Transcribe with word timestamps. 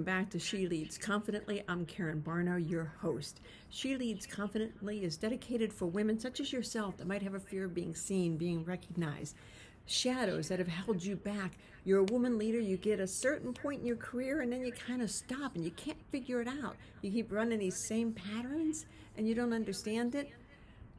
Back 0.00 0.30
to 0.30 0.38
She 0.38 0.66
Leads 0.66 0.96
Confidently. 0.96 1.62
I'm 1.68 1.84
Karen 1.84 2.22
Barno, 2.26 2.56
your 2.56 2.92
host. 3.00 3.40
She 3.68 3.96
Leads 3.96 4.26
Confidently 4.26 5.04
is 5.04 5.18
dedicated 5.18 5.72
for 5.72 5.86
women 5.86 6.18
such 6.18 6.40
as 6.40 6.52
yourself 6.52 6.96
that 6.96 7.06
might 7.06 7.22
have 7.22 7.34
a 7.34 7.40
fear 7.40 7.66
of 7.66 7.74
being 7.74 7.94
seen, 7.94 8.38
being 8.38 8.64
recognized, 8.64 9.36
shadows 9.84 10.48
that 10.48 10.58
have 10.58 10.68
held 10.68 11.04
you 11.04 11.16
back. 11.16 11.58
You're 11.84 12.00
a 12.00 12.04
woman 12.04 12.38
leader, 12.38 12.58
you 12.58 12.78
get 12.78 12.98
a 12.98 13.06
certain 13.06 13.52
point 13.52 13.80
in 13.80 13.86
your 13.86 13.96
career 13.96 14.40
and 14.40 14.50
then 14.50 14.62
you 14.62 14.72
kind 14.72 15.02
of 15.02 15.10
stop 15.10 15.54
and 15.54 15.64
you 15.64 15.70
can't 15.72 16.00
figure 16.10 16.40
it 16.40 16.48
out. 16.48 16.76
You 17.02 17.10
keep 17.10 17.30
running 17.30 17.58
these 17.58 17.86
same 17.86 18.12
patterns 18.12 18.86
and 19.18 19.28
you 19.28 19.34
don't 19.34 19.52
understand 19.52 20.14
it. 20.14 20.30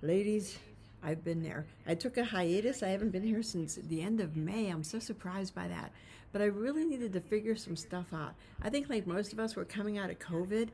Ladies, 0.03 0.59
I've 1.03 1.23
been 1.23 1.43
there. 1.43 1.65
I 1.87 1.95
took 1.95 2.17
a 2.17 2.23
hiatus. 2.23 2.83
I 2.83 2.89
haven't 2.89 3.11
been 3.11 3.23
here 3.23 3.43
since 3.43 3.75
the 3.75 4.01
end 4.01 4.19
of 4.19 4.35
May. 4.35 4.69
I'm 4.69 4.83
so 4.83 4.99
surprised 4.99 5.55
by 5.55 5.67
that. 5.67 5.91
But 6.31 6.41
I 6.41 6.45
really 6.45 6.85
needed 6.85 7.13
to 7.13 7.21
figure 7.21 7.55
some 7.55 7.75
stuff 7.75 8.13
out. 8.13 8.35
I 8.61 8.69
think, 8.69 8.89
like 8.89 9.07
most 9.07 9.33
of 9.33 9.39
us, 9.39 9.55
we're 9.55 9.65
coming 9.65 9.97
out 9.97 10.09
of 10.09 10.19
COVID 10.19 10.69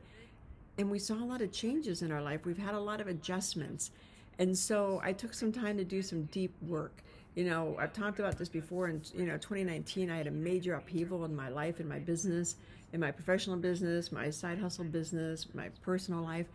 and 0.76 0.90
we 0.90 0.98
saw 0.98 1.14
a 1.14 1.24
lot 1.24 1.40
of 1.40 1.50
changes 1.50 2.02
in 2.02 2.12
our 2.12 2.22
life. 2.22 2.44
We've 2.44 2.58
had 2.58 2.74
a 2.74 2.80
lot 2.80 3.00
of 3.00 3.08
adjustments. 3.08 3.90
And 4.38 4.56
so 4.56 5.00
I 5.02 5.12
took 5.12 5.34
some 5.34 5.50
time 5.50 5.76
to 5.78 5.84
do 5.84 6.02
some 6.02 6.24
deep 6.24 6.54
work. 6.62 7.02
You 7.34 7.44
know, 7.44 7.76
I've 7.78 7.92
talked 7.92 8.20
about 8.20 8.38
this 8.38 8.48
before. 8.48 8.88
In 8.88 9.02
you 9.14 9.26
know, 9.26 9.36
2019, 9.36 10.10
I 10.10 10.16
had 10.16 10.28
a 10.28 10.32
major 10.32 10.74
upheaval 10.74 11.24
in 11.24 11.34
my 11.34 11.48
life, 11.48 11.80
in 11.80 11.88
my 11.88 11.98
business, 11.98 12.54
in 12.92 13.00
my 13.00 13.10
professional 13.10 13.56
business, 13.56 14.12
my 14.12 14.30
side 14.30 14.58
hustle 14.58 14.84
business, 14.84 15.46
my 15.54 15.68
personal 15.82 16.22
life, 16.22 16.46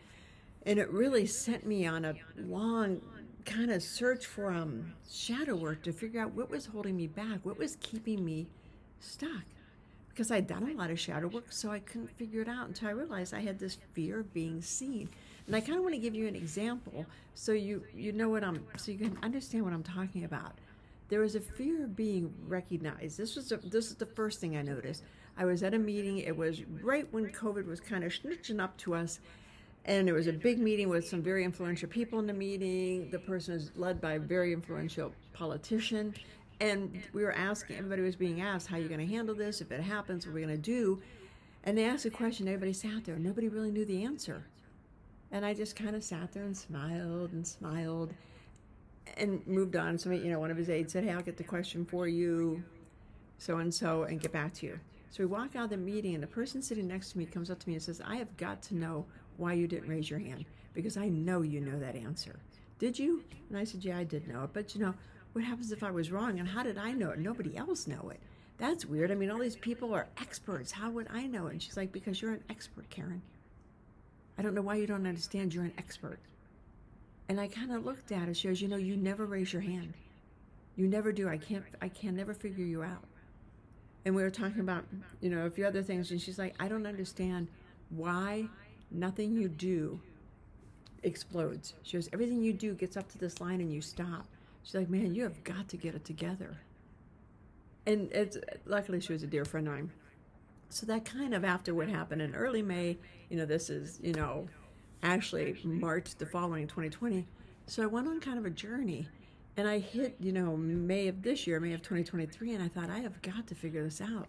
and 0.66 0.80
it 0.80 0.90
really 0.92 1.26
sent 1.26 1.66
me 1.66 1.86
on 1.86 2.05
a 2.05 2.16
long 2.38 3.02
kind 3.45 3.71
of 3.71 3.81
search 3.83 4.25
for 4.25 4.52
um, 4.52 4.93
shadow 5.09 5.55
work 5.55 5.83
to 5.83 5.93
figure 5.93 6.21
out 6.21 6.33
what 6.33 6.49
was 6.49 6.65
holding 6.67 6.95
me 6.95 7.07
back, 7.07 7.39
what 7.43 7.57
was 7.57 7.77
keeping 7.81 8.23
me 8.23 8.47
stuck. 8.99 9.43
Because 10.09 10.29
I'd 10.29 10.47
done 10.47 10.69
a 10.69 10.73
lot 10.73 10.91
of 10.91 10.99
shadow 10.99 11.27
work, 11.27 11.52
so 11.52 11.71
I 11.71 11.79
couldn't 11.79 12.11
figure 12.17 12.41
it 12.41 12.47
out 12.47 12.67
until 12.67 12.89
I 12.89 12.91
realized 12.91 13.33
I 13.33 13.41
had 13.41 13.57
this 13.57 13.77
fear 13.93 14.19
of 14.19 14.33
being 14.33 14.61
seen. 14.61 15.09
And 15.47 15.55
I 15.55 15.59
kind 15.59 15.77
of 15.77 15.83
want 15.83 15.95
to 15.95 16.00
give 16.00 16.16
you 16.16 16.27
an 16.27 16.35
example 16.35 17.05
so 17.35 17.52
you 17.52 17.83
you 17.94 18.11
know 18.11 18.30
what 18.30 18.44
I'm 18.44 18.63
so 18.77 18.91
you 18.91 18.97
can 18.97 19.17
understand 19.23 19.63
what 19.63 19.73
I'm 19.73 19.83
talking 19.83 20.23
about. 20.23 20.53
There 21.09 21.19
was 21.19 21.35
a 21.35 21.39
fear 21.39 21.83
of 21.83 21.95
being 21.95 22.33
recognized. 22.47 23.17
This 23.17 23.35
was 23.35 23.52
a, 23.52 23.57
this 23.57 23.88
is 23.88 23.95
the 23.95 24.05
first 24.05 24.39
thing 24.39 24.55
I 24.55 24.61
noticed. 24.61 25.03
I 25.38 25.45
was 25.45 25.63
at 25.63 25.73
a 25.73 25.80
meeting. 25.80 26.19
It 26.19 26.35
was 26.35 26.61
right 26.81 27.07
when 27.11 27.30
COVID 27.30 27.66
was 27.66 27.80
kind 27.80 28.03
of 28.03 28.11
snitching 28.11 28.61
up 28.61 28.78
to 28.78 28.95
us, 28.95 29.19
and 29.86 30.08
it 30.08 30.14
was 30.14 30.28
a 30.28 30.34
big 30.34 30.59
meeting 30.59 30.89
with 30.89 31.08
some 31.08 31.22
very 31.22 31.44
influential 31.44 31.89
people 31.89 32.20
in 32.20 32.28
the 32.28 32.34
meeting. 32.34 33.09
The 33.12 33.20
person 33.20 33.56
was 33.56 33.72
led 33.76 34.00
by 34.00 34.14
a 34.14 34.20
very 34.20 34.53
influential 34.53 35.12
politician. 35.34 36.14
And 36.62 37.02
we 37.12 37.23
were 37.23 37.34
asking, 37.34 37.78
everybody 37.78 38.02
was 38.02 38.16
being 38.16 38.40
asked, 38.40 38.67
how 38.67 38.78
are 38.78 38.80
you 38.80 38.88
going 38.88 39.06
to 39.06 39.14
handle 39.14 39.36
this? 39.36 39.59
If 39.59 39.72
it 39.72 39.81
happens, 39.81 40.25
what 40.25 40.31
are 40.31 40.36
we 40.36 40.42
going 40.42 40.56
to 40.56 40.62
do? 40.62 41.02
And 41.66 41.78
they 41.78 41.86
asked 41.86 42.06
a 42.06 42.09
question, 42.09 42.48
everybody 42.48 42.73
sat 42.73 43.03
there. 43.03 43.17
Nobody 43.17 43.50
really 43.50 43.72
knew 43.72 43.84
the 43.84 44.03
answer. 44.03 44.45
And 45.31 45.45
I 45.45 45.53
just 45.53 45.75
kind 45.75 45.95
of 45.95 46.03
sat 46.03 46.31
there 46.31 46.44
and 46.44 46.56
smiled 46.56 47.34
and 47.34 47.45
smiled 47.45 48.14
and 49.18 49.45
moved 49.47 49.75
on. 49.75 49.97
So, 49.97 50.12
you 50.12 50.31
know, 50.31 50.40
one 50.40 50.52
of 50.52 50.58
his 50.58 50.70
aides 50.70 50.94
said, 50.94 51.03
hey, 51.03 51.12
I'll 51.12 51.22
get 51.22 51.38
the 51.38 51.44
question 51.44 51.86
for 51.86 52.08
you, 52.08 52.64
so 53.38 53.58
and 53.58 53.73
so, 53.73 54.03
and 54.03 54.22
get 54.22 54.31
back 54.31 54.53
to 54.56 54.66
you. 54.66 54.80
So 55.09 55.23
we 55.23 55.25
walk 55.25 55.56
out 55.56 55.66
of 55.66 55.70
the 55.72 55.78
meeting, 55.78 56.14
and 56.14 56.23
the 56.23 56.28
person 56.28 56.62
sitting 56.62 56.88
next 56.88 57.12
to 57.12 57.18
me 57.18 57.25
comes 57.25 57.52
up 57.52 57.59
to 57.59 57.68
me 57.68 57.75
and 57.75 57.84
says, 57.84 58.02
I 58.06 58.16
have 58.16 58.36
got 58.38 58.62
to 58.64 58.75
know 58.75 59.06
why 59.38 59.53
you 59.53 59.67
didn't 59.67 59.89
raise 59.89 60.09
your 60.09 60.20
hand 60.20 60.45
because 60.73 60.98
I 60.98 61.09
know 61.09 61.42
you 61.42 61.62
know 61.62 61.80
that 61.80 61.95
answer. 61.95 62.39
Did 62.80 62.98
you? 62.98 63.23
And 63.50 63.58
I 63.58 63.64
said, 63.64 63.84
Yeah, 63.84 63.98
I 63.98 64.03
did 64.03 64.28
know 64.28 64.44
it. 64.44 64.50
But 64.53 64.75
you 64.75 64.81
know, 64.81 64.94
what 65.34 65.45
happens 65.45 65.72
if 65.72 65.84
I 65.84 65.92
was 65.92 66.12
wrong? 66.12 66.40
And 66.40 66.48
how 66.48 66.64
did 66.64 66.78
I 66.78 66.92
know 66.92 67.12
it? 67.12 67.20
Nobody 67.20 67.56
else 67.56 67.88
know 67.88 68.09
it. 68.12 68.20
That's 68.58 68.86
weird. 68.86 69.12
I 69.12 69.16
mean, 69.16 69.30
all 69.30 69.40
these 69.40 69.56
people 69.56 69.94
are 69.94 70.08
experts. 70.20 70.72
How 70.72 70.90
would 70.92 71.08
I 71.12 71.25
know 71.25 71.48
it? 71.48 71.53
And 71.53 71.62
she's 71.62 71.78
like, 71.78 71.92
Because 71.92 72.22
you're 72.22 72.34
an 72.34 72.44
expert, 72.50 72.90
Karen. 72.90 73.22
I 74.38 74.42
don't 74.42 74.56
know 74.56 74.62
why 74.62 74.75
you 74.75 74.88
don't 74.88 75.08
understand 75.08 75.53
you're 75.53 75.64
an 75.64 75.73
expert. 75.78 76.20
And 77.30 77.40
I 77.40 77.47
kind 77.47 77.72
of 77.72 77.86
looked 77.86 78.12
at 78.12 78.28
her. 78.28 78.34
She 78.34 78.47
goes, 78.47 78.62
You 78.62 78.68
know, 78.68 78.78
you 78.78 78.97
never 78.97 79.25
raise 79.25 79.53
your 79.53 79.62
hand. 79.62 79.94
You 80.75 80.88
never 80.88 81.12
do. 81.12 81.30
I 81.30 81.38
can't, 81.38 81.63
I 81.81 81.88
can 81.88 82.16
never 82.16 82.34
figure 82.34 82.66
you 82.66 82.84
out. 82.84 83.03
And 84.06 84.16
we 84.16 84.24
were 84.24 84.31
talking 84.31 84.59
about, 84.59 84.84
you 85.22 85.30
know, 85.30 85.46
a 85.46 85.50
few 85.50 85.66
other 85.66 85.84
things. 85.84 86.12
And 86.12 86.19
she's 86.19 86.40
like, 86.40 86.56
I 86.59 86.68
don't 86.68 86.86
understand 86.86 87.47
why 87.90 88.47
nothing 88.94 89.34
you 89.34 89.50
do 89.50 90.00
explodes. 91.04 91.74
She 91.84 91.98
goes, 91.98 92.09
everything 92.14 92.44
you 92.44 92.54
do 92.54 92.74
gets 92.74 92.98
up 92.98 93.12
to 93.12 93.18
this 93.18 93.42
line 93.42 93.62
and 93.62 93.72
you 93.72 93.81
stop. 93.81 94.28
She's 94.64 94.76
like, 94.76 94.90
man, 94.90 95.14
you 95.14 95.24
have 95.24 95.44
got 95.44 95.68
to 95.70 95.78
get 95.78 95.96
it 95.96 96.06
together. 96.06 96.58
And 97.86 98.12
it's 98.12 98.38
luckily 98.66 99.02
she 99.02 99.14
was 99.14 99.24
a 99.24 99.28
dear 99.28 99.46
friend 99.46 99.68
of 99.68 99.74
mine. 99.74 99.92
So 100.70 100.86
that 100.88 101.06
kind 101.06 101.34
of 101.34 101.44
after 101.44 101.74
what 101.74 101.90
happened 101.90 102.22
in 102.22 102.34
early 102.34 102.62
May, 102.62 102.98
you 103.30 103.38
know, 103.38 103.46
this 103.46 103.70
is, 103.70 104.00
you 104.02 104.14
know, 104.14 104.48
actually 105.04 105.58
March 105.64 106.16
the 106.16 106.25
following 106.25 106.68
2020. 106.68 107.28
So 107.68 107.84
I 107.84 107.86
went 107.86 108.08
on 108.08 108.20
kind 108.20 108.40
of 108.40 108.46
a 108.46 108.50
journey 108.50 109.08
and 109.58 109.68
I 109.68 109.80
hit, 109.80 110.16
you 110.20 110.31
know, 110.31 110.58
May 110.58 111.08
of 111.10 111.22
this 111.22 111.46
year, 111.46 111.60
May 111.60 111.74
of 111.74 111.81
2023, 111.81 112.54
and 112.54 112.64
I 112.64 112.68
thought, 112.68 112.90
I 112.90 113.00
have 113.00 113.22
got 113.22 113.46
to 113.48 113.56
figure 113.56 113.84
this 113.84 114.02
out. 114.02 114.28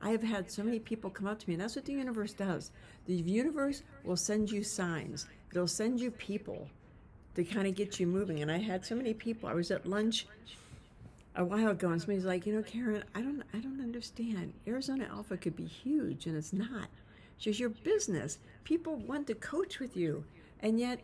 I 0.00 0.10
have 0.10 0.22
had 0.22 0.50
so 0.50 0.62
many 0.62 0.78
people 0.78 1.10
come 1.10 1.26
up 1.26 1.38
to 1.40 1.48
me, 1.48 1.54
and 1.54 1.62
that's 1.62 1.76
what 1.76 1.84
the 1.84 1.92
universe 1.92 2.32
does. 2.32 2.70
The 3.06 3.14
universe 3.14 3.82
will 4.04 4.16
send 4.16 4.50
you 4.50 4.62
signs, 4.62 5.26
it'll 5.50 5.66
send 5.66 6.00
you 6.00 6.10
people 6.10 6.68
to 7.34 7.44
kind 7.44 7.66
of 7.66 7.74
get 7.74 8.00
you 8.00 8.06
moving. 8.06 8.42
And 8.42 8.50
I 8.50 8.58
had 8.58 8.84
so 8.84 8.94
many 8.94 9.14
people. 9.14 9.48
I 9.48 9.54
was 9.54 9.70
at 9.70 9.86
lunch 9.86 10.26
a 11.36 11.44
while 11.44 11.68
ago, 11.68 11.90
and 11.90 12.00
somebody's 12.00 12.24
like, 12.24 12.46
you 12.46 12.54
know, 12.54 12.62
Karen, 12.62 13.04
I 13.14 13.22
don't, 13.22 13.42
I 13.54 13.58
don't 13.58 13.80
understand. 13.80 14.52
Arizona 14.66 15.08
Alpha 15.10 15.36
could 15.36 15.56
be 15.56 15.66
huge, 15.66 16.26
and 16.26 16.36
it's 16.36 16.52
not. 16.52 16.88
It's 17.36 17.44
just 17.44 17.60
your 17.60 17.68
business. 17.70 18.38
People 18.64 18.96
want 18.96 19.26
to 19.28 19.34
coach 19.34 19.78
with 19.78 19.96
you, 19.96 20.24
and 20.60 20.80
yet 20.80 21.00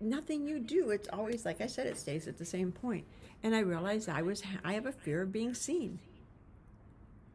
nothing 0.00 0.46
you 0.46 0.58
do. 0.58 0.90
It's 0.90 1.08
always 1.12 1.44
like 1.44 1.60
I 1.60 1.66
said. 1.66 1.86
It 1.86 1.98
stays 1.98 2.26
at 2.26 2.38
the 2.38 2.44
same 2.44 2.72
point. 2.72 3.04
And 3.42 3.54
I 3.54 3.60
realized 3.60 4.08
I 4.08 4.22
was, 4.22 4.42
I 4.64 4.72
have 4.74 4.86
a 4.86 4.92
fear 4.92 5.22
of 5.22 5.32
being 5.32 5.54
seen. 5.54 5.98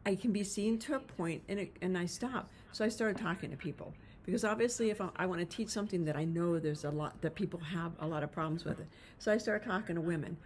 I 0.06 0.16
can 0.16 0.32
be 0.32 0.44
seen 0.44 0.80
to 0.80 0.96
a 0.96 1.00
point 1.00 1.44
and, 1.48 1.60
it, 1.60 1.76
and 1.82 1.98
I 1.98 2.06
stop. 2.06 2.50
So 2.72 2.84
I 2.84 2.90
started 2.90 3.22
talking 3.22 3.52
to 3.52 3.58
people 3.58 3.94
because 4.26 4.44
obviously 4.44 4.90
if 4.90 5.02
I, 5.02 5.10
I 5.16 5.26
want 5.26 5.40
to 5.40 5.46
teach 5.46 5.70
something 5.70 6.06
that 6.06 6.16
I 6.16 6.24
know 6.24 6.60
there's 6.60 6.86
a 6.86 6.90
lot 6.90 7.22
that 7.22 7.36
people 7.36 7.60
have 7.60 7.92
a 8.00 8.08
lot 8.08 8.24
of 8.24 8.32
problems 8.32 8.66
with 8.66 8.80
it. 8.80 8.88
So 9.20 9.32
I 9.32 9.38
started 9.38 9.66
talking 9.68 9.96
to 9.96 10.02
women 10.02 10.38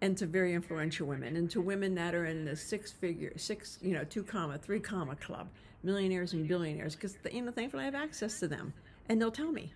and 0.00 0.16
to 0.18 0.26
very 0.26 0.52
influential 0.52 1.06
women 1.06 1.36
and 1.36 1.50
to 1.50 1.60
women 1.60 1.94
that 1.94 2.14
are 2.14 2.26
in 2.26 2.44
the 2.44 2.56
six 2.56 2.90
figure, 2.90 3.32
six, 3.36 3.78
you 3.80 3.92
know, 3.92 4.04
two 4.04 4.22
comma, 4.22 4.58
three 4.58 4.80
comma 4.80 5.16
club, 5.16 5.48
millionaires 5.82 6.32
and 6.32 6.48
billionaires 6.48 6.94
because, 6.94 7.16
you 7.32 7.42
know, 7.42 7.52
thankfully 7.52 7.82
I 7.82 7.86
have 7.86 7.94
access 7.94 8.40
to 8.40 8.48
them 8.48 8.72
and 9.08 9.20
they'll 9.20 9.30
tell 9.30 9.52
me. 9.52 9.72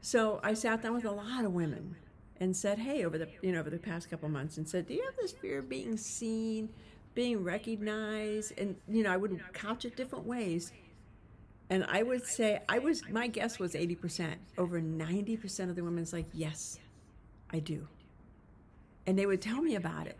So 0.00 0.40
I 0.42 0.54
sat 0.54 0.82
down 0.82 0.94
with 0.94 1.04
a 1.04 1.10
lot 1.10 1.44
of 1.44 1.52
women 1.52 1.94
and 2.40 2.56
said, 2.56 2.78
hey, 2.78 3.04
over 3.04 3.18
the, 3.18 3.28
you 3.42 3.52
know, 3.52 3.60
over 3.60 3.70
the 3.70 3.78
past 3.78 4.08
couple 4.10 4.28
months 4.28 4.56
and 4.56 4.68
said, 4.68 4.86
do 4.86 4.94
you 4.94 5.04
have 5.04 5.14
this 5.16 5.32
fear 5.32 5.58
of 5.58 5.68
being 5.68 5.96
seen? 5.96 6.70
Being 7.14 7.42
recognized 7.42 8.52
and 8.58 8.76
you 8.88 9.02
know 9.02 9.10
i 9.10 9.16
would 9.16 9.40
couch 9.52 9.84
it 9.84 9.96
different 9.96 10.26
ways. 10.26 10.72
And 11.68 11.84
i 11.84 12.02
would 12.02 12.24
say 12.26 12.60
i 12.68 12.78
was 12.78 13.02
my 13.10 13.26
guess 13.26 13.58
was 13.58 13.74
80% 13.74 14.34
over 14.58 14.80
90% 14.80 15.70
of 15.70 15.76
the 15.76 15.84
women's 15.84 16.12
like 16.12 16.26
yes 16.32 16.78
i 17.52 17.58
do. 17.58 17.86
And 19.06 19.18
they 19.18 19.26
would 19.26 19.40
tell 19.40 19.60
me 19.62 19.74
about 19.74 20.06
it. 20.06 20.16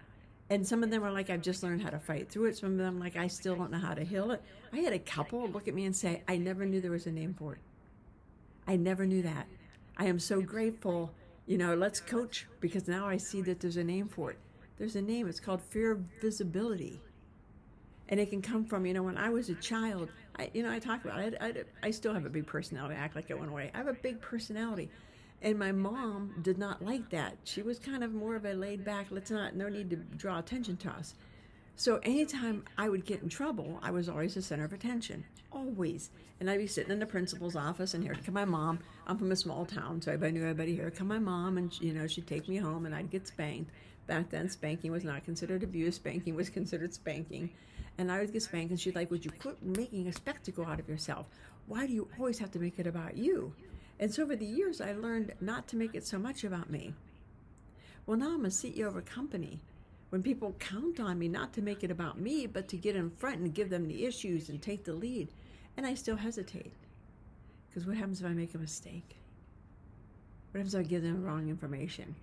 And 0.48 0.66
some 0.66 0.82
of 0.82 0.90
them 0.90 1.02
were 1.02 1.10
like 1.10 1.30
i've 1.30 1.42
just 1.42 1.62
learned 1.62 1.82
how 1.82 1.90
to 1.90 1.98
fight 1.98 2.30
through 2.30 2.46
it. 2.46 2.56
Some 2.56 2.72
of 2.72 2.78
them 2.78 2.98
like 2.98 3.16
i 3.16 3.26
still 3.26 3.56
don't 3.56 3.70
know 3.70 3.78
how 3.78 3.94
to 3.94 4.04
heal 4.04 4.30
it. 4.32 4.42
I 4.72 4.78
had 4.78 4.92
a 4.92 4.98
couple 4.98 5.48
look 5.48 5.68
at 5.68 5.74
me 5.74 5.84
and 5.84 5.94
say 5.94 6.22
i 6.28 6.36
never 6.36 6.64
knew 6.66 6.80
there 6.80 6.90
was 6.90 7.06
a 7.06 7.12
name 7.12 7.34
for 7.34 7.54
it. 7.54 7.60
I 8.66 8.76
never 8.76 9.06
knew 9.06 9.22
that. 9.22 9.46
I 9.96 10.06
am 10.06 10.18
so 10.18 10.40
grateful. 10.40 11.12
You 11.46 11.58
know 11.58 11.74
let's 11.74 12.00
coach 12.00 12.46
because 12.60 12.86
now 12.86 13.08
i 13.08 13.16
see 13.16 13.42
that 13.42 13.60
there's 13.60 13.76
a 13.76 13.84
name 13.84 14.08
for 14.08 14.30
it 14.30 14.38
there's 14.80 14.96
a 14.96 15.02
name. 15.02 15.28
It's 15.28 15.38
called 15.38 15.60
fear 15.60 15.92
of 15.92 16.00
visibility. 16.22 17.00
And 18.08 18.18
it 18.18 18.30
can 18.30 18.40
come 18.40 18.64
from, 18.64 18.86
you 18.86 18.94
know, 18.94 19.02
when 19.02 19.18
I 19.18 19.28
was 19.28 19.50
a 19.50 19.54
child, 19.56 20.08
I, 20.36 20.50
you 20.54 20.62
know, 20.62 20.72
I 20.72 20.78
talk 20.78 21.04
about 21.04 21.20
it. 21.20 21.36
I, 21.38 21.48
I, 21.48 21.54
I 21.82 21.90
still 21.90 22.14
have 22.14 22.24
a 22.24 22.30
big 22.30 22.46
personality. 22.46 22.96
I 22.96 22.98
act 22.98 23.14
like 23.14 23.28
it 23.28 23.38
went 23.38 23.52
away. 23.52 23.70
I 23.74 23.76
have 23.76 23.88
a 23.88 23.92
big 23.92 24.22
personality. 24.22 24.88
And 25.42 25.58
my 25.58 25.70
mom 25.70 26.34
did 26.42 26.56
not 26.56 26.82
like 26.82 27.10
that. 27.10 27.36
She 27.44 27.60
was 27.60 27.78
kind 27.78 28.02
of 28.02 28.14
more 28.14 28.36
of 28.36 28.46
a 28.46 28.54
laid 28.54 28.84
back, 28.84 29.08
let's 29.10 29.30
not, 29.30 29.54
no 29.54 29.68
need 29.68 29.90
to 29.90 29.96
draw 29.96 30.38
attention 30.38 30.78
to 30.78 30.90
us. 30.90 31.14
So 31.76 32.00
anytime 32.02 32.64
I 32.76 32.88
would 32.88 33.04
get 33.04 33.22
in 33.22 33.28
trouble, 33.28 33.78
I 33.82 33.90
was 33.90 34.08
always 34.08 34.34
the 34.34 34.42
center 34.42 34.64
of 34.64 34.72
attention. 34.72 35.24
Always. 35.52 36.10
And 36.40 36.50
I'd 36.50 36.58
be 36.58 36.66
sitting 36.66 36.92
in 36.92 36.98
the 36.98 37.06
principal's 37.06 37.56
office, 37.56 37.92
and 37.92 38.02
here 38.02 38.16
come 38.24 38.34
my 38.34 38.46
mom. 38.46 38.80
I'm 39.06 39.18
from 39.18 39.32
a 39.32 39.36
small 39.36 39.66
town, 39.66 40.00
so 40.00 40.10
everybody 40.10 40.38
knew 40.38 40.42
everybody 40.42 40.74
here. 40.74 40.90
Come 40.90 41.08
my 41.08 41.18
mom, 41.18 41.58
and 41.58 41.78
you 41.80 41.92
know 41.92 42.06
she'd 42.06 42.26
take 42.26 42.48
me 42.48 42.56
home, 42.56 42.86
and 42.86 42.94
I'd 42.94 43.10
get 43.10 43.26
spanked. 43.26 43.70
Back 44.10 44.28
then, 44.28 44.48
spanking 44.48 44.90
was 44.90 45.04
not 45.04 45.22
considered 45.22 45.62
abuse. 45.62 45.94
Spanking 45.94 46.34
was 46.34 46.50
considered 46.50 46.92
spanking. 46.92 47.48
And 47.96 48.10
I 48.10 48.18
would 48.18 48.32
get 48.32 48.42
spanked, 48.42 48.72
and 48.72 48.80
she'd 48.80 48.96
like, 48.96 49.08
Would 49.08 49.24
you 49.24 49.30
quit 49.30 49.62
making 49.62 50.08
a 50.08 50.12
spectacle 50.12 50.66
out 50.66 50.80
of 50.80 50.88
yourself? 50.88 51.26
Why 51.68 51.86
do 51.86 51.92
you 51.92 52.08
always 52.18 52.40
have 52.40 52.50
to 52.50 52.58
make 52.58 52.80
it 52.80 52.88
about 52.88 53.16
you? 53.16 53.54
And 54.00 54.12
so 54.12 54.24
over 54.24 54.34
the 54.34 54.44
years, 54.44 54.80
I 54.80 54.94
learned 54.94 55.34
not 55.40 55.68
to 55.68 55.76
make 55.76 55.94
it 55.94 56.08
so 56.08 56.18
much 56.18 56.42
about 56.42 56.70
me. 56.70 56.92
Well, 58.04 58.16
now 58.16 58.34
I'm 58.34 58.46
a 58.46 58.48
CEO 58.48 58.88
of 58.88 58.96
a 58.96 59.02
company. 59.02 59.60
When 60.08 60.24
people 60.24 60.56
count 60.58 60.98
on 60.98 61.16
me 61.16 61.28
not 61.28 61.52
to 61.52 61.62
make 61.62 61.84
it 61.84 61.92
about 61.92 62.18
me, 62.18 62.48
but 62.48 62.66
to 62.70 62.76
get 62.76 62.96
in 62.96 63.10
front 63.10 63.38
and 63.38 63.54
give 63.54 63.70
them 63.70 63.86
the 63.86 64.06
issues 64.06 64.48
and 64.48 64.60
take 64.60 64.82
the 64.82 64.92
lead. 64.92 65.28
And 65.76 65.86
I 65.86 65.94
still 65.94 66.16
hesitate. 66.16 66.72
Because 67.68 67.86
what 67.86 67.96
happens 67.96 68.20
if 68.20 68.26
I 68.26 68.30
make 68.30 68.56
a 68.56 68.58
mistake? 68.58 69.18
What 70.50 70.58
happens 70.58 70.74
if 70.74 70.80
I 70.80 70.88
give 70.88 71.04
them 71.04 71.22
wrong 71.22 71.48
information? 71.48 72.16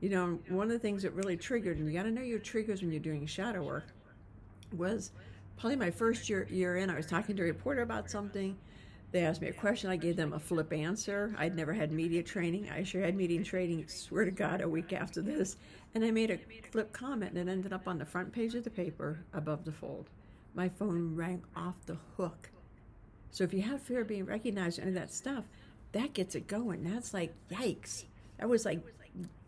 You 0.00 0.08
know, 0.08 0.38
one 0.48 0.66
of 0.66 0.72
the 0.72 0.78
things 0.78 1.02
that 1.02 1.12
really 1.12 1.36
triggered, 1.36 1.78
and 1.78 1.86
you 1.86 1.96
got 1.96 2.04
to 2.04 2.10
know 2.10 2.22
your 2.22 2.38
triggers 2.38 2.80
when 2.80 2.90
you're 2.90 3.00
doing 3.00 3.26
shadow 3.26 3.62
work, 3.62 3.84
was 4.74 5.12
probably 5.58 5.76
my 5.76 5.90
first 5.90 6.28
year 6.28 6.46
year 6.50 6.76
in. 6.76 6.88
I 6.88 6.96
was 6.96 7.06
talking 7.06 7.36
to 7.36 7.42
a 7.42 7.46
reporter 7.46 7.82
about 7.82 8.10
something. 8.10 8.56
They 9.12 9.24
asked 9.24 9.42
me 9.42 9.48
a 9.48 9.52
question. 9.52 9.90
I 9.90 9.96
gave 9.96 10.16
them 10.16 10.32
a 10.32 10.38
flip 10.38 10.72
answer. 10.72 11.34
I'd 11.36 11.56
never 11.56 11.72
had 11.72 11.90
media 11.90 12.22
training. 12.22 12.70
I 12.70 12.84
sure 12.84 13.02
had 13.02 13.16
media 13.16 13.42
training, 13.42 13.88
swear 13.88 14.24
to 14.24 14.30
God, 14.30 14.60
a 14.60 14.68
week 14.68 14.92
after 14.92 15.20
this. 15.20 15.56
And 15.94 16.04
I 16.04 16.12
made 16.12 16.30
a 16.30 16.38
flip 16.70 16.92
comment, 16.92 17.36
and 17.36 17.48
it 17.48 17.52
ended 17.52 17.72
up 17.72 17.88
on 17.88 17.98
the 17.98 18.04
front 18.04 18.32
page 18.32 18.54
of 18.54 18.64
the 18.64 18.70
paper 18.70 19.18
above 19.34 19.64
the 19.64 19.72
fold. 19.72 20.08
My 20.54 20.68
phone 20.68 21.14
rang 21.16 21.42
off 21.56 21.74
the 21.86 21.98
hook. 22.16 22.50
So 23.32 23.44
if 23.44 23.52
you 23.52 23.62
have 23.62 23.82
fear 23.82 24.02
of 24.02 24.08
being 24.08 24.26
recognized 24.26 24.78
and 24.78 24.96
that 24.96 25.12
stuff, 25.12 25.44
that 25.92 26.12
gets 26.12 26.36
it 26.36 26.46
going. 26.46 26.84
That's 26.84 27.12
like, 27.12 27.34
yikes. 27.50 28.04
That 28.38 28.48
was 28.48 28.64
like 28.64 28.80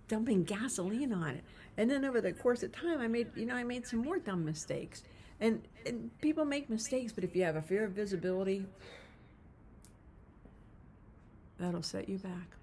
dumping 0.08 0.44
gasoline 0.44 1.12
on 1.12 1.30
it. 1.30 1.44
And 1.76 1.90
then 1.90 2.04
over 2.04 2.20
the 2.20 2.32
course 2.32 2.62
of 2.62 2.72
time, 2.72 3.00
I 3.00 3.08
made, 3.08 3.28
you 3.34 3.46
know, 3.46 3.54
I 3.54 3.64
made 3.64 3.86
some 3.86 4.00
more 4.00 4.18
dumb 4.18 4.44
mistakes. 4.44 5.02
And, 5.40 5.62
and 5.86 6.10
people 6.20 6.44
make 6.44 6.68
mistakes, 6.68 7.12
but 7.12 7.24
if 7.24 7.34
you 7.34 7.42
have 7.44 7.56
a 7.56 7.62
fear 7.62 7.84
of 7.84 7.92
visibility, 7.92 8.66
that'll 11.58 11.82
set 11.82 12.08
you 12.08 12.18
back. 12.18 12.56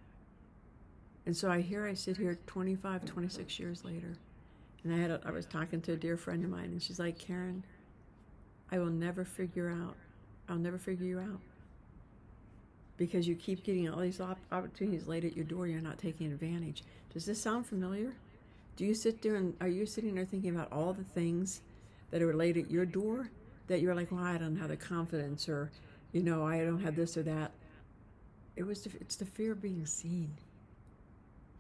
And 1.26 1.36
so 1.36 1.50
I 1.50 1.62
hear 1.62 1.86
I 1.86 1.94
sit 1.94 2.18
here 2.18 2.38
25, 2.48 3.06
26 3.06 3.60
years 3.60 3.84
later, 3.84 4.16
and 4.84 4.94
I 4.94 4.98
had 4.98 5.12
a, 5.12 5.22
I 5.26 5.32
was 5.32 5.46
talking 5.46 5.82
to 5.82 5.94
a 5.94 5.98
dear 5.98 6.18
friend 6.18 6.44
of 6.44 6.50
mine, 6.50 6.66
and 6.66 6.82
she's 6.82 7.00
like, 7.00 7.20
Karen, 7.20 7.64
I 8.72 8.80
will 8.80 8.86
never 8.86 9.26
figure 9.26 9.70
out, 9.70 9.96
I'll 10.48 10.58
never 10.58 10.78
figure 10.78 11.06
you 11.06 11.20
out 11.20 11.40
because 13.00 13.28
you 13.28 13.34
keep 13.34 13.64
getting 13.64 13.90
all 13.90 14.00
these 14.00 14.22
opportunities 14.52 15.08
laid 15.08 15.24
at 15.26 15.36
your 15.36 15.46
door 15.46 15.66
you're 15.66 15.82
not 15.82 15.98
taking 15.98 16.32
advantage 16.32 16.84
does 17.14 17.26
this 17.26 17.42
sound 17.42 17.66
familiar 17.66 18.14
do 18.76 18.86
you 18.86 18.94
sit 18.94 19.22
there 19.22 19.36
and 19.36 19.54
are 19.62 19.68
you 19.68 19.86
sitting 19.86 20.16
there 20.16 20.26
thinking 20.26 20.56
about 20.56 20.72
all 20.72 20.94
the 20.94 21.04
things 21.04 21.62
that 22.12 22.22
are 22.22 22.34
laid 22.34 22.58
at 22.58 22.70
your 22.70 22.86
door 22.86 23.30
that 23.68 23.82
you're 23.82 23.96
like 23.96 24.12
well 24.12 24.24
i 24.24 24.38
don't 24.38 24.58
have 24.58 24.70
the 24.70 24.78
confidence 24.78 25.48
or 25.50 25.72
you 26.12 26.22
know 26.22 26.46
i 26.46 26.60
don't 26.60 26.82
have 26.82 26.96
this 26.96 27.18
or 27.18 27.24
that 27.24 27.52
it 28.56 28.64
was 28.64 28.82
the, 28.82 28.92
it's 29.00 29.16
the 29.16 29.26
fear 29.26 29.52
of 29.52 29.62
being 29.62 29.86
seen 29.86 30.30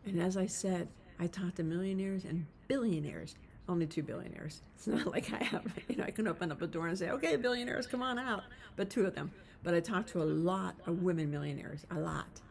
and 0.05 0.21
as 0.21 0.37
i 0.37 0.45
said 0.45 0.87
i 1.19 1.27
talked 1.27 1.57
to 1.57 1.63
millionaires 1.63 2.25
and 2.25 2.45
billionaires 2.67 3.35
only 3.69 3.85
two 3.85 4.03
billionaires. 4.03 4.61
It's 4.75 4.87
not 4.87 5.07
like 5.11 5.31
I 5.31 5.43
have, 5.43 5.63
you 5.87 5.95
know, 5.95 6.03
I 6.03 6.11
can 6.11 6.27
open 6.27 6.51
up 6.51 6.61
a 6.61 6.67
door 6.67 6.87
and 6.87 6.97
say, 6.97 7.11
okay, 7.11 7.35
billionaires, 7.35 7.87
come 7.87 8.01
on 8.01 8.19
out. 8.19 8.43
But 8.75 8.89
two 8.89 9.05
of 9.05 9.15
them. 9.15 9.31
But 9.63 9.73
I 9.73 9.79
talk 9.79 10.07
to 10.07 10.21
a 10.21 10.25
lot 10.25 10.75
of 10.87 11.03
women 11.03 11.29
millionaires, 11.29 11.85
a 11.91 11.99
lot. 11.99 12.41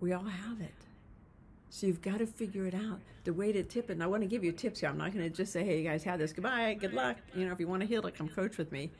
We 0.00 0.12
all 0.12 0.24
have 0.24 0.60
it. 0.60 0.72
So 1.70 1.86
you've 1.86 2.02
got 2.02 2.18
to 2.18 2.26
figure 2.26 2.66
it 2.66 2.74
out. 2.74 3.00
The 3.24 3.32
way 3.32 3.52
to 3.52 3.62
tip 3.62 3.90
it, 3.90 3.94
and 3.94 4.02
I 4.02 4.06
want 4.06 4.22
to 4.22 4.28
give 4.28 4.42
you 4.42 4.50
tips 4.50 4.80
here. 4.80 4.88
I'm 4.88 4.98
not 4.98 5.12
going 5.12 5.24
to 5.24 5.30
just 5.30 5.52
say, 5.52 5.64
hey, 5.64 5.78
you 5.80 5.88
guys 5.88 6.02
have 6.02 6.18
this. 6.18 6.32
Goodbye, 6.32 6.74
good 6.74 6.92
luck. 6.92 7.16
You 7.34 7.46
know, 7.46 7.52
if 7.52 7.60
you 7.60 7.68
want 7.68 7.80
to 7.82 7.86
heal 7.86 8.04
it, 8.06 8.14
come 8.16 8.28
coach 8.28 8.58
with 8.58 8.72
me. 8.72 8.90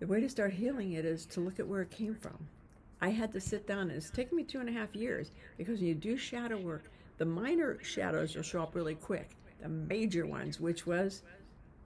The 0.00 0.06
way 0.06 0.20
to 0.20 0.28
start 0.28 0.52
healing 0.52 0.92
it 0.92 1.06
is 1.06 1.24
to 1.26 1.40
look 1.40 1.58
at 1.58 1.66
where 1.66 1.80
it 1.80 1.90
came 1.90 2.14
from. 2.14 2.36
I 3.00 3.08
had 3.08 3.32
to 3.32 3.40
sit 3.40 3.66
down, 3.66 3.88
and 3.88 3.92
it's 3.92 4.10
taken 4.10 4.36
me 4.36 4.44
two 4.44 4.60
and 4.60 4.68
a 4.68 4.72
half 4.72 4.94
years 4.94 5.30
because 5.56 5.78
when 5.78 5.88
you 5.88 5.94
do 5.94 6.16
shadow 6.16 6.58
work, 6.58 6.90
the 7.16 7.24
minor 7.24 7.78
shadows 7.82 8.34
will 8.34 8.42
show 8.42 8.62
up 8.62 8.74
really 8.74 8.94
quick. 8.94 9.30
The 9.62 9.68
major 9.68 10.26
ones, 10.26 10.60
which 10.60 10.86
was 10.86 11.22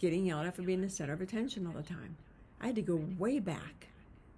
getting 0.00 0.26
yelled 0.26 0.46
at 0.46 0.56
for 0.56 0.62
being 0.62 0.81
the 0.81 0.90
center 0.90 1.12
of 1.12 1.20
attention 1.20 1.66
all 1.66 1.73
the 1.73 1.82
time. 1.82 2.16
I 2.61 2.66
had 2.66 2.76
to 2.76 2.82
go 2.82 3.05
way 3.19 3.38
back 3.38 3.87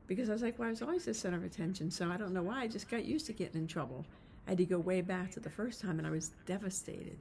because 0.06 0.28
I 0.28 0.34
was 0.34 0.42
like, 0.42 0.58
well, 0.58 0.68
I 0.68 0.72
was 0.72 0.82
always 0.82 1.06
the 1.06 1.14
center 1.14 1.38
of 1.38 1.44
attention, 1.44 1.90
so 1.90 2.10
I 2.10 2.18
don't 2.18 2.34
know 2.34 2.42
why. 2.42 2.62
I 2.62 2.66
just 2.66 2.90
got 2.90 3.06
used 3.06 3.26
to 3.26 3.32
getting 3.32 3.62
in 3.62 3.66
trouble. 3.66 4.04
I 4.46 4.50
had 4.50 4.58
to 4.58 4.64
go 4.64 4.78
way 4.78 5.00
back 5.00 5.30
to 5.32 5.40
the 5.40 5.50
first 5.50 5.80
time, 5.80 5.98
and 5.98 6.06
I 6.06 6.10
was 6.10 6.32
devastated. 6.46 7.18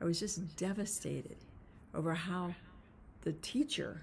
I 0.00 0.04
was 0.04 0.18
just 0.18 0.56
devastated 0.56 1.36
over 1.94 2.14
how 2.14 2.54
the 3.22 3.32
teacher 3.34 4.02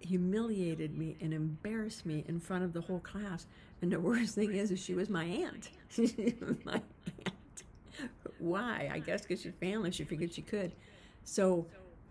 humiliated 0.00 0.96
me 0.96 1.16
and 1.20 1.32
embarrassed 1.32 2.04
me 2.04 2.24
in 2.28 2.38
front 2.38 2.64
of 2.64 2.72
the 2.72 2.80
whole 2.80 3.00
class. 3.00 3.46
And 3.82 3.90
the 3.90 4.00
worst 4.00 4.34
thing 4.34 4.54
is, 4.54 4.70
is 4.70 4.78
she 4.78 4.94
was 4.94 5.08
my 5.08 5.24
aunt. 5.24 5.70
my 6.64 6.74
aunt. 6.74 7.62
Why? 8.38 8.90
I 8.92 8.98
guess 8.98 9.22
because 9.22 9.42
she's 9.42 9.52
family. 9.60 9.90
She 9.90 10.04
figured 10.04 10.34
she 10.34 10.42
could. 10.42 10.72
So, 11.24 11.66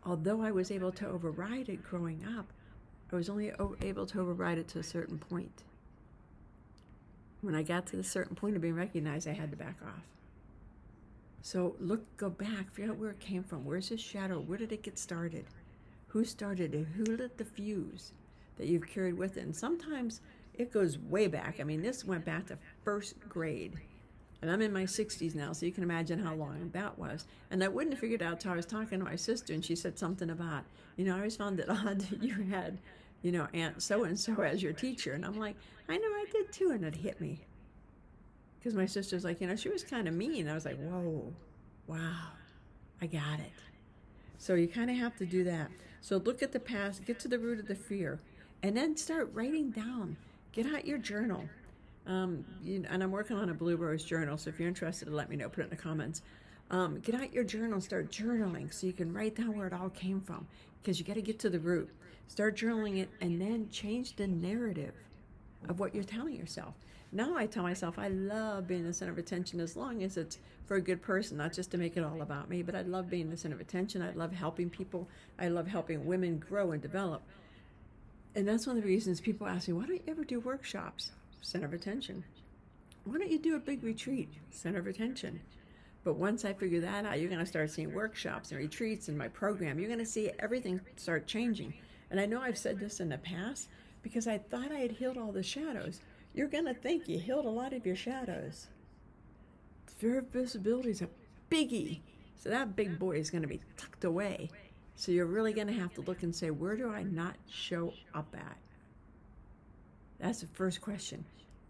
although 0.06 0.42
I 0.42 0.52
was 0.52 0.72
able 0.72 0.92
to 0.94 1.08
override 1.08 1.70
it 1.70 1.84
growing 1.84 2.26
up, 2.38 2.52
I 3.12 3.16
was 3.16 3.30
only 3.30 3.52
able 3.82 4.06
to 4.08 4.20
override 4.20 4.58
it 4.58 4.68
to 4.70 4.80
a 4.80 4.84
certain 4.84 5.20
point. 5.20 5.64
When 7.44 7.56
I 7.56 7.62
got 7.62 7.86
to 7.88 7.98
the 7.98 8.04
certain 8.06 8.38
point 8.38 8.56
of 8.56 8.62
being 8.62 8.74
recognized, 8.74 9.28
I 9.28 9.34
had 9.34 9.52
to 9.52 9.58
back 9.58 9.76
off. 9.84 10.06
So 11.42 11.76
look, 11.78 12.16
go 12.16 12.30
back, 12.30 12.72
figure 12.72 12.92
out 12.92 12.98
where 12.98 13.10
it 13.10 13.20
came 13.20 13.44
from. 13.44 13.66
Where's 13.66 13.90
this 13.90 14.00
shadow? 14.00 14.40
Where 14.40 14.58
did 14.58 14.72
it 14.72 14.82
get 14.82 14.98
started? 14.98 15.46
Who 16.08 16.24
started 16.24 16.74
it? 16.74 16.88
Who 16.96 17.04
lit 17.04 17.38
the 17.38 17.44
fuse 17.44 18.14
that 18.58 18.68
you've 18.68 18.88
carried 18.88 19.18
with 19.18 19.36
it? 19.36 19.44
And 19.44 19.54
sometimes 19.54 20.22
it 20.54 20.72
goes 20.72 20.98
way 20.98 21.28
back. 21.28 21.60
I 21.60 21.66
mean, 21.66 21.82
this 21.82 22.06
went 22.06 22.24
back 22.24 22.48
to 22.48 22.58
first 22.82 23.20
grade. 23.28 23.74
And 24.42 24.50
I'm 24.50 24.62
in 24.62 24.72
my 24.72 24.84
60s 24.84 25.36
now, 25.36 25.52
so 25.52 25.66
you 25.66 25.74
can 25.74 25.84
imagine 25.84 26.20
how 26.20 26.36
long 26.36 26.70
that 26.72 26.98
was. 26.98 27.26
And 27.52 27.62
I 27.62 27.68
wouldn't 27.68 27.94
have 27.94 28.00
figured 28.00 28.22
out 28.22 28.34
until 28.34 28.54
I 28.54 28.56
was 28.56 28.66
talking 28.66 29.00
to 29.00 29.06
my 29.06 29.16
sister, 29.18 29.54
and 29.54 29.64
she 29.64 29.76
said 29.76 30.00
something 30.00 30.30
about, 30.30 30.64
you 30.96 31.06
know, 31.06 31.14
I 31.14 31.18
always 31.18 31.36
found 31.36 31.60
it 31.60 31.70
odd 31.70 32.00
that 32.02 32.24
you 32.24 32.36
had 32.44 32.78
you 33.24 33.32
know, 33.32 33.48
Aunt 33.54 33.82
so 33.82 34.04
and 34.04 34.20
so 34.20 34.42
as 34.42 34.62
your 34.62 34.74
teacher. 34.74 35.14
And 35.14 35.26
I'm 35.26 35.40
like, 35.40 35.56
I 35.90 35.98
know 35.98 36.08
I 36.08 36.26
did 36.32 36.52
too. 36.52 36.72
And 36.72 36.86
it 36.86 36.96
hit 36.96 37.20
me. 37.20 37.40
Because 38.60 38.76
my 38.76 38.86
sister's 38.86 39.24
like, 39.26 39.42
you 39.42 39.48
know, 39.48 39.56
she 39.56 39.70
was 39.70 39.84
kind 39.84 40.08
of 40.08 40.14
mean. 40.14 40.48
I 40.48 40.54
was 40.54 40.66
like, 40.66 40.78
whoa, 40.78 41.34
wow, 41.88 42.30
I 43.02 43.08
got 43.08 43.40
it. 43.40 43.52
So 44.38 44.54
you 44.54 44.68
kind 44.68 44.92
of 44.92 44.98
have 44.98 45.18
to 45.18 45.26
do 45.26 45.44
that. 45.46 45.72
So 46.02 46.18
look 46.18 46.44
at 46.44 46.52
the 46.52 46.60
past, 46.60 47.06
get 47.06 47.20
to 47.22 47.28
the 47.28 47.40
root 47.40 47.60
of 47.60 47.68
the 47.68 47.76
fear, 47.76 48.20
and 48.62 48.76
then 48.76 48.96
start 48.96 49.32
writing 49.34 49.72
down. 49.72 50.16
Get 50.52 50.66
out 50.66 50.86
your 50.86 50.98
journal. 50.98 51.44
Um, 52.06 52.46
you, 52.62 52.86
and 52.90 53.02
I'm 53.02 53.12
working 53.12 53.38
on 53.38 53.50
a 53.50 53.54
Blue 53.54 53.78
Rose 53.78 54.04
journal, 54.04 54.38
so 54.38 54.50
if 54.50 54.60
you're 54.60 54.68
interested, 54.68 55.08
let 55.10 55.30
me 55.30 55.38
know. 55.38 55.48
Put 55.48 55.62
it 55.62 55.64
in 55.66 55.70
the 55.70 55.76
comments. 55.78 56.22
Um, 56.72 57.00
get 57.00 57.16
out 57.16 57.34
your 57.34 57.44
journal, 57.44 57.82
start 57.82 58.12
journaling 58.12 58.74
so 58.74 58.88
you 58.88 58.94
can 58.94 59.14
write 59.14 59.36
down 59.36 59.58
where 59.58 59.68
it 59.68 59.74
all 59.74 59.90
came 59.90 60.22
from 60.22 60.48
because 60.82 61.00
you 61.00 61.06
got 61.06 61.16
to 61.16 61.22
get 61.22 61.40
to 61.40 61.50
the 61.50 61.60
root. 61.60 61.90
Start 62.28 62.58
journaling 62.58 62.98
it 63.00 63.10
and 63.22 63.40
then 63.40 63.70
change 63.70 64.16
the 64.16 64.28
narrative 64.28 64.94
of 65.70 65.80
what 65.80 65.94
you're 65.94 66.04
telling 66.04 66.36
yourself. 66.36 66.74
Now 67.12 67.36
I 67.38 67.46
tell 67.46 67.62
myself 67.62 68.00
I 68.00 68.08
love 68.08 68.68
being 68.68 68.86
the 68.86 68.94
center 68.94 69.12
of 69.12 69.20
attention 69.20 69.60
as 69.60 69.76
long 69.76 70.02
as 70.02 70.18
it's 70.18 70.40
for 70.66 70.78
a 70.78 70.82
good 70.82 71.02
person, 71.02 71.38
not 71.38 71.54
just 71.54 71.70
to 71.72 71.78
make 71.78 71.96
it 71.96 72.04
all 72.04 72.24
about 72.24 72.50
me, 72.50 72.64
but 72.64 72.74
I 72.74 72.82
love 72.82 73.10
being 73.10 73.30
the 73.30 73.38
center 73.38 73.54
of 73.54 73.62
attention. 73.62 74.02
I 74.02 74.12
love 74.14 74.32
helping 74.32 74.70
people. 74.70 75.08
I 75.38 75.50
love 75.50 75.68
helping 75.68 76.08
women 76.08 76.40
grow 76.40 76.72
and 76.72 76.82
develop. 76.82 77.22
And 78.36 78.48
that's 78.48 78.66
one 78.66 78.78
of 78.78 78.82
the 78.82 78.90
reasons 78.90 79.22
people 79.22 79.46
ask 79.46 79.68
me, 79.68 79.76
why 79.76 79.86
don't 79.86 79.96
you 79.96 80.02
ever 80.08 80.24
do 80.24 80.40
workshops? 80.40 81.12
Center 81.42 81.68
of 81.68 81.74
attention. 81.74 82.24
Why 83.04 83.20
don't 83.20 83.30
you 83.30 83.38
do 83.38 83.56
a 83.56 83.60
big 83.60 83.84
retreat? 83.84 84.30
Center 84.50 84.80
of 84.80 84.88
attention. 84.88 85.42
But 86.04 86.16
once 86.16 86.44
I 86.44 86.54
figure 86.54 86.82
that 86.82 87.06
out, 87.06 87.20
you're 87.20 87.30
going 87.30 87.40
to 87.40 87.46
start 87.46 87.72
seeing 87.72 87.94
workshops 87.94 88.52
and 88.52 88.60
retreats 88.60 89.08
in 89.08 89.18
my 89.18 89.30
program. 89.30 89.80
You're 89.80 89.88
going 89.88 90.00
to 90.00 90.06
see 90.06 90.32
everything 90.40 90.82
start 90.98 91.28
changing. 91.28 91.74
And 92.12 92.20
I 92.20 92.26
know 92.26 92.42
I've 92.42 92.58
said 92.58 92.80
this 92.80 93.00
in 93.00 93.10
the 93.10 93.18
past 93.18 93.70
because 94.02 94.28
I 94.28 94.38
thought 94.38 94.72
I 94.72 94.80
had 94.80 94.92
healed 94.92 95.18
all 95.18 95.32
the 95.32 95.44
shadows. 95.44 96.02
You're 96.34 96.48
going 96.48 96.66
to 96.66 96.74
think 96.74 97.08
you 97.08 97.20
healed 97.20 97.46
a 97.46 97.50
lot 97.50 97.74
of 97.74 97.86
your 97.86 97.96
shadows. 97.96 98.68
Fear 99.98 100.20
of 100.20 100.28
visibility 100.28 100.90
is 100.90 101.02
a 101.02 101.10
biggie. 101.50 102.02
So 102.36 102.50
that 102.50 102.76
big 102.76 103.00
boy 103.00 103.18
is 103.18 103.30
going 103.30 103.44
to 103.44 103.48
be 103.48 103.62
tucked 103.78 104.04
away. 104.04 104.50
So 104.96 105.12
you're 105.12 105.26
really 105.26 105.54
going 105.54 105.68
to 105.68 105.74
have 105.74 105.94
to 105.94 106.02
look 106.02 106.24
and 106.24 106.36
say, 106.36 106.52
where 106.52 106.76
do 106.76 106.92
I 106.92 107.04
not 107.04 107.36
show 107.50 107.94
up 108.14 108.36
at? 108.38 108.58
That's 110.20 110.42
the 110.42 110.48
first 110.48 110.82
question. 110.82 111.24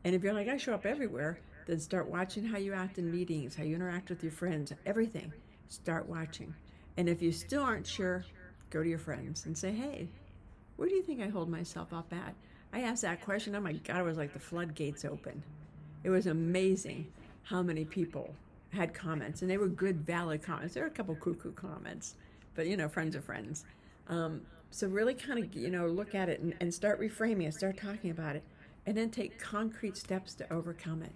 And 0.04 0.16
if 0.16 0.24
you're 0.24 0.34
like, 0.34 0.48
I 0.48 0.58
show 0.58 0.74
up 0.74 0.86
everywhere, 0.86 1.40
then 1.66 1.80
start 1.80 2.10
watching 2.10 2.46
how 2.46 2.58
you 2.58 2.74
act 2.74 2.98
in 2.98 3.12
meetings, 3.12 3.56
how 3.56 3.64
you 3.64 3.76
interact 3.76 4.10
with 4.10 4.24
your 4.24 4.32
friends, 4.32 4.74
everything. 4.86 5.32
Start 5.70 6.08
watching. 6.08 6.54
And 6.98 7.10
if 7.10 7.22
you 7.22 7.32
still 7.32 7.64
aren't 7.64 7.88
sure, 7.88 8.26
go 8.70 8.84
to 8.84 8.90
your 8.90 9.00
friends 9.00 9.46
and 9.46 9.58
say, 9.58 9.72
hey, 9.72 10.08
where 10.76 10.90
do 10.90 10.96
you 10.96 11.04
think 11.04 11.22
I 11.22 11.28
hold 11.28 11.50
myself 11.50 11.94
up 11.94 12.12
at? 12.12 12.34
I 12.74 12.82
asked 12.82 13.04
that 13.04 13.22
question. 13.22 13.56
Oh 13.56 13.62
my 13.62 13.74
God, 13.74 14.00
it 14.00 14.04
was 14.04 14.18
like 14.18 14.34
the 14.34 14.40
floodgates 14.40 15.06
open. 15.06 15.44
It 16.04 16.10
was 16.10 16.28
amazing 16.28 17.08
how 17.44 17.62
many 17.62 17.86
people 17.86 18.34
had 18.72 18.94
comments, 18.94 19.42
and 19.42 19.52
they 19.52 19.58
were 19.58 19.68
good, 19.68 20.06
valid 20.06 20.42
comments. 20.42 20.74
There 20.74 20.84
were 20.84 20.90
a 20.90 20.92
couple 20.94 21.16
cuckoo 21.16 21.52
comments, 21.52 22.16
but 22.56 22.68
you 22.68 22.76
know, 22.76 22.90
friends 22.90 23.16
are 23.16 23.22
friends. 23.22 23.66
Um, 24.08 24.42
so 24.72 24.88
really 24.88 25.14
kind 25.14 25.38
of, 25.38 25.54
you 25.54 25.70
know, 25.70 25.86
look 25.86 26.16
at 26.16 26.30
it 26.30 26.40
and, 26.40 26.56
and 26.60 26.74
start 26.74 27.00
reframing 27.00 27.48
it, 27.48 27.54
start 27.54 27.78
talking 27.78 28.10
about 28.10 28.36
it, 28.36 28.44
and 28.88 28.98
then 28.98 29.12
take 29.12 29.40
concrete 29.40 29.96
steps 29.96 30.34
to 30.36 30.52
overcome 30.52 31.04
it. 31.04 31.12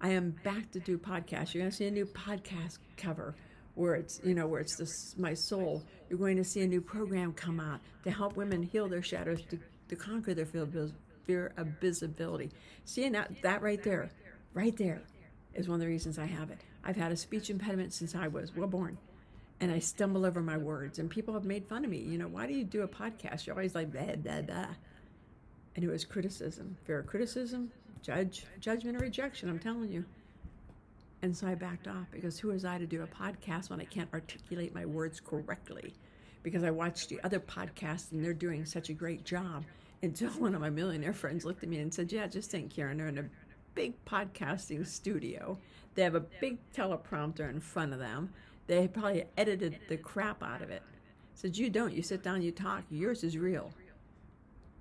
I 0.00 0.10
am 0.10 0.34
back 0.44 0.70
to 0.72 0.80
do 0.80 0.98
podcasts. 0.98 1.54
You're 1.54 1.62
going 1.62 1.70
to 1.70 1.76
see 1.76 1.86
a 1.86 1.90
new 1.90 2.06
podcast 2.06 2.78
cover 2.96 3.34
where 3.74 3.94
it's 3.94 4.20
you 4.24 4.34
know 4.34 4.46
where 4.46 4.60
it's 4.60 4.76
this 4.76 5.14
my 5.16 5.34
soul. 5.34 5.82
You're 6.08 6.18
going 6.18 6.36
to 6.36 6.44
see 6.44 6.62
a 6.62 6.66
new 6.66 6.80
program 6.80 7.32
come 7.32 7.60
out 7.60 7.80
to 8.04 8.10
help 8.10 8.36
women 8.36 8.62
heal 8.62 8.88
their 8.88 9.02
shadows 9.02 9.42
to, 9.50 9.58
to 9.88 9.96
conquer 9.96 10.34
their 10.34 10.46
fear 10.46 11.52
of 11.56 11.66
visibility. 11.80 12.50
See 12.84 13.08
that 13.08 13.30
that 13.42 13.62
right 13.62 13.82
there, 13.82 14.10
right 14.52 14.76
there, 14.76 15.02
is 15.54 15.68
one 15.68 15.76
of 15.76 15.80
the 15.80 15.86
reasons 15.86 16.18
I 16.18 16.26
have 16.26 16.50
it. 16.50 16.60
I've 16.84 16.96
had 16.96 17.10
a 17.10 17.16
speech 17.16 17.48
impediment 17.50 17.92
since 17.94 18.14
I 18.14 18.28
was 18.28 18.54
well 18.54 18.68
born 18.68 18.98
and 19.60 19.72
I 19.72 19.78
stumble 19.78 20.26
over 20.26 20.42
my 20.42 20.58
words. 20.58 20.98
And 20.98 21.10
people 21.10 21.32
have 21.34 21.44
made 21.44 21.66
fun 21.66 21.84
of 21.84 21.90
me. 21.90 21.98
You 21.98 22.18
know, 22.18 22.28
why 22.28 22.46
do 22.46 22.52
you 22.52 22.64
do 22.64 22.82
a 22.82 22.88
podcast? 22.88 23.46
You're 23.46 23.56
always 23.56 23.74
like 23.74 23.92
blah 23.92 24.14
blah 24.16 24.42
blah. 24.42 24.66
And 25.74 25.84
it 25.84 25.88
was 25.88 26.04
criticism, 26.04 26.76
fear 26.84 27.00
of 27.00 27.06
criticism, 27.06 27.70
judge, 28.06 28.46
judgment, 28.60 28.96
or 28.96 29.00
rejection. 29.00 29.48
I'm 29.48 29.58
telling 29.58 29.90
you. 29.90 30.04
And 31.22 31.36
so 31.36 31.48
I 31.48 31.56
backed 31.56 31.88
off 31.88 32.06
because 32.12 32.38
who 32.38 32.48
was 32.48 32.64
I 32.64 32.78
to 32.78 32.86
do 32.86 33.02
a 33.02 33.06
podcast 33.06 33.68
when 33.68 33.80
I 33.80 33.84
can't 33.84 34.12
articulate 34.14 34.72
my 34.72 34.86
words 34.86 35.18
correctly? 35.18 35.92
Because 36.44 36.62
I 36.62 36.70
watched 36.70 37.08
the 37.08 37.20
other 37.24 37.40
podcasts 37.40 38.12
and 38.12 38.24
they're 38.24 38.32
doing 38.32 38.64
such 38.64 38.90
a 38.90 38.92
great 38.92 39.24
job. 39.24 39.64
Until 40.02 40.30
one 40.38 40.54
of 40.54 40.60
my 40.60 40.70
millionaire 40.70 41.12
friends 41.12 41.44
looked 41.44 41.64
at 41.64 41.68
me 41.68 41.78
and 41.78 41.92
said, 41.92 42.12
"Yeah, 42.12 42.28
just 42.28 42.50
think, 42.50 42.72
Karen, 42.72 42.98
they're 42.98 43.08
in 43.08 43.18
a 43.18 43.24
big 43.74 43.92
podcasting 44.04 44.86
studio. 44.86 45.58
They 45.96 46.02
have 46.02 46.14
a 46.14 46.20
big 46.20 46.58
teleprompter 46.72 47.50
in 47.50 47.58
front 47.58 47.92
of 47.92 47.98
them." 47.98 48.30
They 48.68 48.88
probably 48.88 49.24
edited 49.36 49.78
the 49.88 49.96
crap 49.96 50.42
out 50.42 50.62
of 50.62 50.70
it. 50.70 50.82
Said, 51.34 51.56
You 51.56 51.70
don't. 51.70 51.92
You 51.92 52.02
sit 52.02 52.22
down, 52.22 52.42
you 52.42 52.50
talk. 52.50 52.84
Yours 52.90 53.22
is 53.22 53.38
real. 53.38 53.70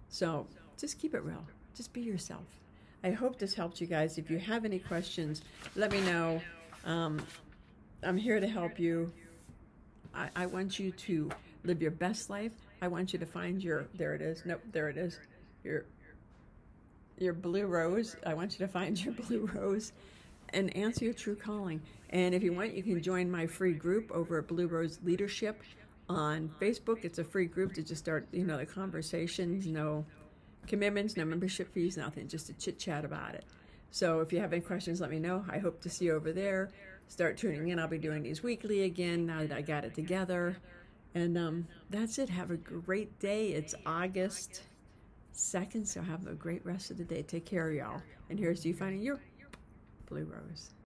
So 0.10 0.48
just 0.78 1.00
keep 1.00 1.14
it 1.14 1.24
real. 1.24 1.46
Just 1.76 1.94
be 1.94 2.02
yourself. 2.02 2.46
I 3.06 3.12
hope 3.12 3.38
this 3.38 3.54
helped 3.54 3.80
you 3.80 3.86
guys. 3.86 4.18
If 4.18 4.32
you 4.32 4.40
have 4.40 4.66
any 4.66 4.80
questions, 4.80 5.44
let 5.76 5.92
me 5.92 6.02
know. 6.02 6.42
Um, 6.86 7.22
I'm 8.02 8.18
here 8.18 8.40
to 8.40 8.48
help 8.48 8.80
you. 8.80 9.14
I, 10.16 10.30
I 10.36 10.48
want 10.48 10.80
you 10.80 10.90
to 10.90 11.30
live 11.64 11.84
your 11.84 11.92
best 11.92 12.32
life. 12.32 12.54
I 12.82 12.88
want 12.88 13.14
you 13.14 13.20
to 13.20 13.26
find 13.28 13.64
your, 13.64 13.86
there 13.94 14.16
it 14.16 14.24
is. 14.24 14.42
Nope, 14.44 14.62
there 14.72 14.90
it 14.90 14.98
is. 14.98 15.20
Your, 15.64 15.86
your 17.20 17.34
blue 17.34 17.68
rose. 17.68 18.16
I 18.26 18.34
want 18.34 18.54
you 18.54 18.66
to 18.66 18.72
find 18.72 19.00
your 19.06 19.14
blue 19.14 19.52
rose 19.54 19.94
and 20.50 20.76
answer 20.76 21.06
your 21.06 21.14
true 21.14 21.36
calling. 21.36 21.84
And 22.10 22.34
if 22.34 22.42
you 22.42 22.54
want, 22.54 22.74
you 22.74 22.82
can 22.82 23.04
join 23.04 23.30
my 23.30 23.46
free 23.46 23.74
group 23.74 24.10
over 24.12 24.40
at 24.40 24.48
Blue 24.48 24.66
Rose 24.66 24.98
Leadership 25.04 25.62
on 26.10 26.50
Facebook. 26.60 27.06
It's 27.06 27.20
a 27.20 27.24
free 27.24 27.46
group 27.46 27.74
to 27.74 27.84
just 27.84 28.02
start, 28.02 28.28
you 28.32 28.46
know, 28.46 28.58
the 28.58 28.66
conversations, 28.66 29.68
no 29.68 30.06
commitments, 30.68 31.18
no 31.18 31.26
membership 31.26 31.74
fees, 31.74 31.98
nothing, 31.98 32.28
just 32.28 32.50
a 32.50 32.54
chit 32.54 32.80
chat 32.80 33.06
about 33.06 33.36
it. 33.36 33.46
So 33.92 34.20
if 34.20 34.34
you 34.34 34.40
have 34.40 34.52
any 34.52 34.62
questions, 34.62 35.00
let 35.00 35.10
me 35.10 35.20
know. 35.20 35.46
I 35.50 35.58
hope 35.58 35.82
to 35.82 35.90
see 35.90 36.06
you 36.06 36.16
over 36.16 36.34
there. 36.34 36.72
Start 37.08 37.38
tuning 37.38 37.70
in. 37.70 37.80
I'll 37.80 37.88
be 37.88 37.98
doing 37.98 38.24
these 38.24 38.44
weekly 38.44 38.84
again 38.84 39.26
now 39.26 39.42
that 39.42 39.52
I 39.52 39.62
got 39.62 39.86
it 39.86 39.96
together. 39.96 40.58
And 41.14 41.38
um, 41.38 41.68
that's 41.90 42.18
it. 42.18 42.30
Have 42.30 42.52
a 42.52 42.58
great 42.58 43.18
day. 43.20 43.54
It's 43.54 43.74
August 43.86 44.64
2nd, 45.34 45.88
so 45.88 46.02
have 46.02 46.28
a 46.28 46.34
great 46.34 46.66
rest 46.66 46.92
of 46.92 46.98
the 46.98 47.04
day. 47.04 47.22
Take 47.22 47.46
care, 47.46 47.72
y'all. 47.72 48.02
And 48.30 48.40
here's 48.40 48.66
you 48.66 48.74
finding 48.74 49.02
your 49.02 49.20
Blue 50.08 50.26
Rose. 50.26 50.72